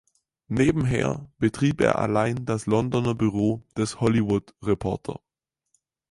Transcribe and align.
Nebenher 0.47 1.31
betrieb 1.37 1.79
er 1.79 1.99
allein 1.99 2.43
das 2.45 2.65
Londoner 2.65 3.13
Büro 3.13 3.61
des 3.77 3.99
„Hollywood 4.01 4.55
Reporter“. 4.63 5.19